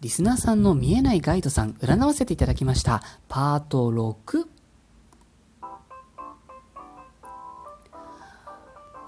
[0.00, 3.02] リスナーさんの見えないガイドさん占わせていただきました。
[3.28, 4.57] パート6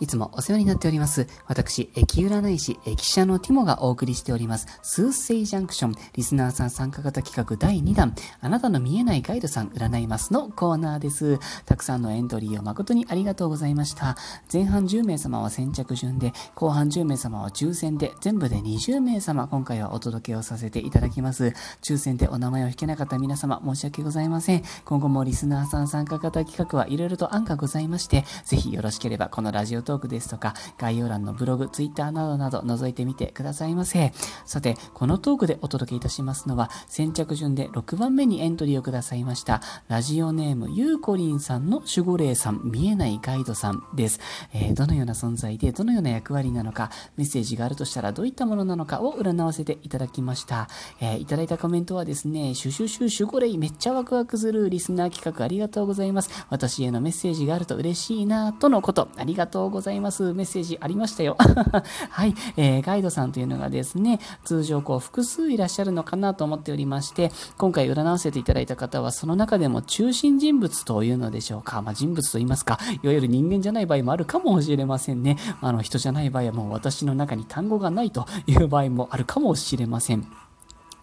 [0.00, 1.26] いつもお世話になっております。
[1.46, 4.66] 私、駅占い師、駅舎のティモがお送りしております。
[4.82, 11.38] スーセイジャンクション、リスナーさん参加型企画第2弾、あなたの見えないガイドさん占いますのコーナーです。
[11.64, 14.16] たくさんのエントリーを誠にありがとうございました。
[14.52, 21.54] 前半10名様は先着順で、後半10名様は抽選で、全部で20名様、今回はお届けをさせていただきます。
[21.82, 24.62] 抽選でお名前を引けなかった皆様、申し訳ございません。
[24.84, 34.12] 今後もリスナーさん参加型企画はいろいろと案がございまして、ぜひよろしければこのラジオトークですとか、概要欄のブログ、ツイッターなどなど覗いてみてくださいませ。
[34.44, 44.20] さて、このトークでお届けいたしますのは、先着順で6番目にエントリーをくださいました、ラジオネームゆうこりんさんの守護霊さん、見えないガイドさんです。
[44.52, 50.68] えー、どのような存在で、どのような役割なのか、メッセージがあるとしたらどういったものなのかを占わせていただきました。
[51.00, 56.30] えー、いただいたコメントはですね、シュシュシュ守護霊めっちゃワクワクするリスナー企画ありがとうございます。
[56.50, 59.08] 私へのメッセージがあると嬉しいなとのこと。
[59.16, 59.75] ありがとうございます。
[59.76, 61.36] ございますメッセージありましたよ。
[62.10, 71.82] はい、えー、ガイドさんというのがですね、通常こう複数いらっしゃるのかなと思っておりまして、今回占わせていただいた方はその中でも中心人物というのでしょうか。
[71.82, 75.36] まあ、人物と言いますか、いわゆる人間じゃない場合もあるかもしれませんね。
[75.60, 80.45] あの人じゃない場合はもう私の中に単語がないという場合もあるかもしれません。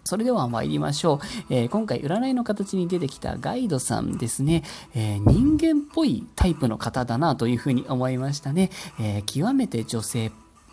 [0.04, 1.18] それでは参りましょう。
[1.48, 4.62] えー、今回占いの形に出てきたガイドさんですね、
[4.94, 8.70] えー、人間っぽいタイプの方だなというふうに思いましたね。
[9.00, 10.30] えー、極めて女性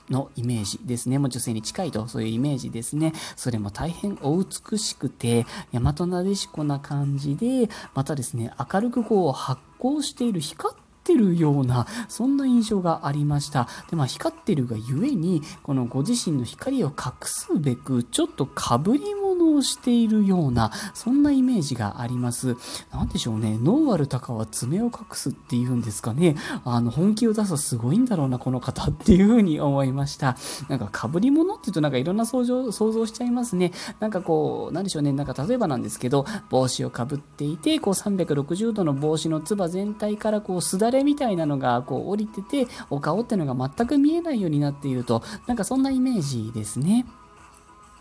[0.09, 1.18] のイメージですね。
[1.18, 3.14] もう女性に近いと、そういうイメージですね。
[3.36, 13.68] それも大変お美しくて、大和なでしこな感じで、またですね、明るくこう発光している光ってるような、そんな印象がありました。
[13.90, 22.56] で、まあ、光ってるがゆえに、このご自身の光を隠すべく、ちょっとかぶり物をしているような、そんなイメージがあります。
[22.92, 26.36] なんでしょうね、ノーアルタカは爪を隠すっていうんですかね。
[26.64, 30.38] あの、本気を出すすごいんだろうな、この方っていうふうに思いました。
[30.69, 33.72] なんか、かぶり物って言うとなんかいろんな想像想像しちゃいますね。
[34.00, 47.06] なんかこう、なんでしょうね、なんか例えばなんですけど、帽子をかぶっていて、こう360度の帽子のつば全体からこうすだれみたいなのがこう降りてて、お顔っていうのが全く見えないようになっていると、なんかそんなイメージですね。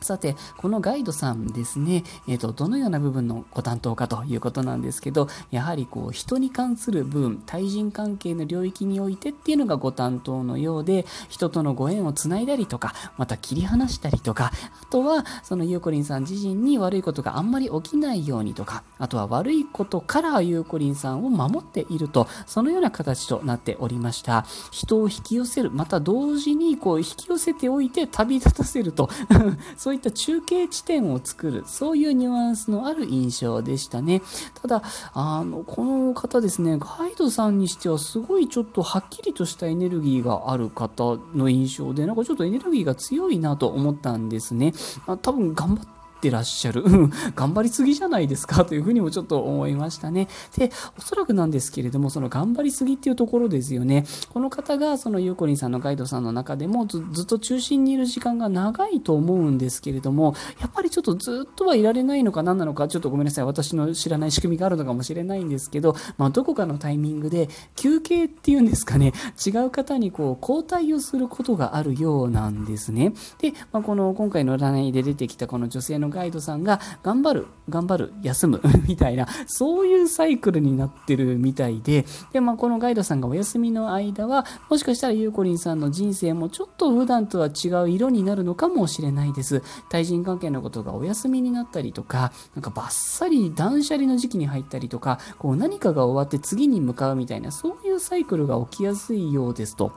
[0.01, 14.53] さて、このガイドさんですね、えっ、ー、と、どのような部分のご担当かということなんですけど、やはりこう、人に関する部分、対人関係の領域においてっていうのがご担当のようで、人とのご縁をつないだりとか、また切り離したりとか、
[14.83, 24.47] あとは、そのゆうこりんさん自身に悪いことがあんまり起きないようにとか、あとは悪いことからゆうこりんさんを守っていると、そのような形となっておりました。
[24.71, 29.11] 人を引き寄せる、また同時にこう、引き寄せておいて旅立たせると、
[29.91, 34.23] そういった中継地点を作る、そういうニュアンスのある印象でしたね。
[34.63, 34.85] ただ、
[35.15, 44.75] あの、この方ですね、ガイドさんにしてはすごいちょっとはっきりとしたエネルギーがある方の印象で、なんかちょっとエネルギーが強いなと思ったんですね。
[45.09, 46.85] あ多分頑張っててらっしゃる。
[47.35, 50.29] 頑張りすぎじゃないですかというふうにもちょっと思いましたね。
[50.57, 54.05] で、おそらくなんですけれども、その頑張りすぎっていうところですよね。
[54.33, 63.45] この方が、そのゆうこりんさんのガイドさんの中でもずっと中心にいる時間が長いと思うんですけれども、やっぱりちょっとずっとはいられないのか何なのか、ちょっとごめんなさい。
[63.45, 69.13] 私の知らない仕組みがあるのかもしれないんですけど、まあ、どこかのタイミングで休憩っていうんですかね、
[69.45, 73.13] 違う方にこう交代をすることがあるようなんですね。
[73.39, 89.63] で、まあ、この今回の占いで出てきたこの女性のガイドさんが頑張る、頑張る、休む みたいな、そういうサイクルになってるみたいで、で、まあ、このガイドさんがお休みの間は、もしかしたらゆうこりんさんの人生もちょっと普段とは違う色になるのかもしれないです。
[89.89, 99.93] 対人関係のことがお休みになったりとか、なんかバッサリ断捨離の時期に入ったりとか、こう何かが終わって次に向かうみたいな、そういうサイクルが起きやすいようですと。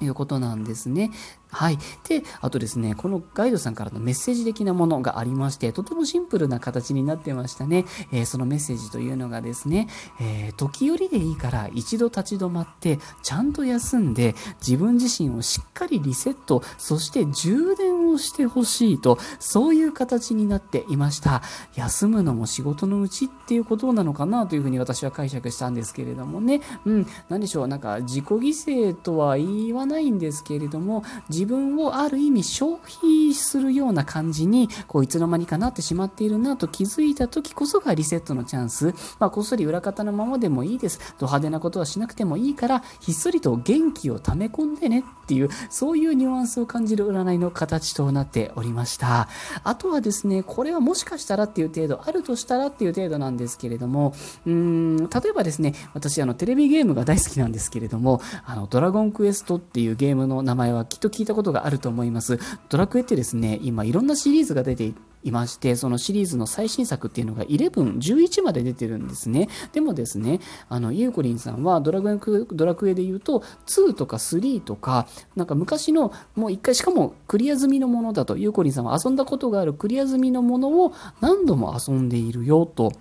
[0.00, 1.10] いうことなんですね。
[1.54, 1.78] はい。
[2.08, 7.84] で、あとですね、このガイドさんからのメッセージ的なものがありまして、とてもシンプルな形になってましたね。
[8.12, 9.88] えー、そのメッセージというのがですね、
[10.20, 21.42] えー、時折でいいから一度立ち止まって、ちゃんと休んで、自分自身をしっかりリセット、そして充電をしてほしいと、そういう形になっていました。
[21.74, 26.60] 休むのも仕事のうちっていうことなのかなというふうに私は解釈したんですけれどもね。
[26.84, 38.94] うん、何でしょう、なんか自己犠牲とは言わないんですけれども、自自分をある意味消費するような感じに、こういつの間にかなってしまっているなと気づいた時こそがリセットのチャンス。
[39.18, 40.98] まあ、こっそり裏方のままでもいいです。
[41.18, 49.28] ド派手なことはしなくてもいいから、ひっそりと元気を溜め込んでねっていう、そういうニュアンスを感じる占いの形となっておりました。
[49.64, 54.14] あとはですね、これはもしかしたらっていう程度、あるとしたらっていう程度なんですけれども、
[54.46, 62.38] うーん、例えばですね、私、あの、テレビゲームが大好きなんですけれども、あの、ドラゴンクエストっていうゲームの名前はきっと聞いたことがあると思います。
[62.68, 69.48] ドラクエってですね、今いろんなシリーズが出ていていまして、そのシリーズの最新作っていうのが11、11まで出てるんですね。
[69.72, 82.92] でもですね、あの、ゆうこりんさんはドラクエ、ドラクエで言うと、2とか3とか、なんか昔の、もう一回、しかもクリア済みのものだと、ゆうこりんさんは遊んだことがあるクリア済みのものを何度も遊んでいるよと。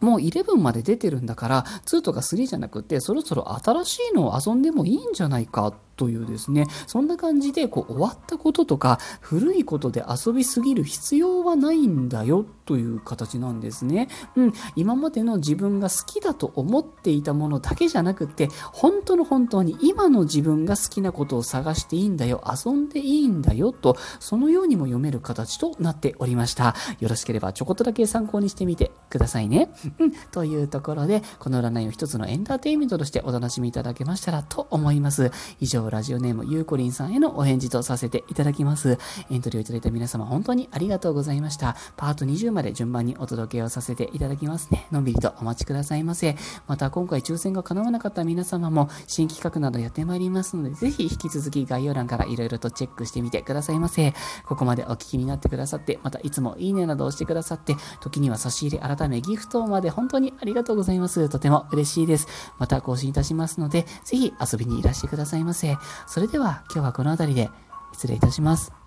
[0.00, 14.08] もう11まで出てるんだから、2とか3じゃなくて、そろそろ新しいのを遊んでもいいんじゃないかってというですね、そんな感じでこう終わったこととか古いことで遊びすぎる必要はないんだよという形なんですね。
[14.36, 26.74] うん、今までの自分が好きだと思っていたものだけじゃなくて、本当の本当に今の自分が好きなことを探していいんだよ、遊んでいいんだよと、そのようにも読める形となっておりました。
[27.00, 29.72] よろしければちょこっとだけ参考にしてみてくださいね。
[29.98, 35.30] うん、というところで、この占いを一つのエンターテインメントとしてお楽しみいただけましたらと思います。
[35.60, 38.98] 以上とラジオネームゆうこりんさんへのお返事とさせていただきます。
[39.30, 41.76] エントリーをいただいた皆様本当にありがとうございました。
[41.96, 44.86] パート20まで順番にお届けをさせていただきますね。
[44.90, 46.36] のんびりとお待ちくださいませ。
[46.66, 54.14] また今回抽選が叶わなかった皆様も新企画などやってまいりますので、ぜひ引き続き概要欄から色々とチェックしてみてくださいませ。
[54.46, 61.28] ここまでお聞きになってくださって、またいつもいいねなどをしてくださって、時には差し入れ改めギフトまで本当にありがとうございます。
[61.28, 62.26] とても嬉しいです。
[62.58, 65.73] また更新いたしますので、ぜひ遊びにいらしてくださいませ。
[66.06, 67.50] それでは今日はこの辺りで
[67.92, 68.83] 失礼いたします。